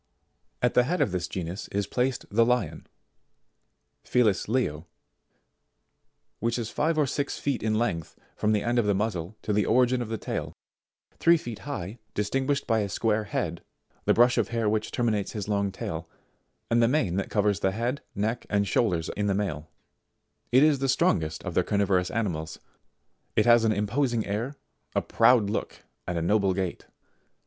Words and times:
72. 0.63 0.65
At 0.65 0.73
the 0.73 0.83
head 0.85 0.99
of 0.99 1.11
this 1.11 1.27
genus 1.27 1.67
is 1.67 1.85
placed 1.85 2.25
the 2.31 2.43
Lion, 2.43 2.87
Felis 4.03 4.47
Leo, 4.49 4.87
which 6.39 6.57
is 6.57 6.71
five 6.71 6.97
or 6.97 7.05
six 7.05 7.37
feet 7.37 7.61
in 7.61 7.75
length 7.75 8.17
from 8.35 8.51
the 8.51 8.63
end 8.63 8.79
of 8.79 8.87
the 8.87 8.95
muzzle 8.95 9.37
to 9.43 9.53
the 9.53 9.67
origin 9.67 10.01
of 10.01 10.09
the 10.09 10.17
tail, 10.17 10.53
three 11.19 11.37
feet 11.37 11.59
high, 11.69 11.99
distinguished 12.15 12.65
by 12.65 12.79
a 12.79 12.89
square 12.89 13.25
head, 13.25 13.61
the 14.05 14.13
brush 14.15 14.39
of 14.39 14.47
hair 14.47 14.67
which 14.67 14.89
terminates 14.91 15.33
his 15.33 15.47
long 15.47 15.71
tail, 15.71 16.09
and 16.71 16.81
the 16.81 16.87
mane 16.87 17.17
that 17.17 17.29
covers 17.29 17.59
the 17.59 17.69
head, 17.69 18.01
neck 18.15 18.47
and 18.49 18.67
shoulders 18.67 19.11
in 19.15 19.27
the 19.27 19.35
male. 19.35 19.69
It 20.51 20.63
is 20.63 20.79
the 20.79 20.89
strongest 20.89 21.43
of 21.43 21.53
the 21.53 21.63
carnivorous 21.63 22.09
animals. 22.09 22.57
It 23.35 23.45
has 23.45 23.65
an 23.65 23.71
imposing 23.71 24.25
air, 24.25 24.55
a 24.95 25.03
proud 25.03 25.51
look, 25.51 25.83
and 26.07 26.25
noble 26.25 26.55
gait. 26.55 26.87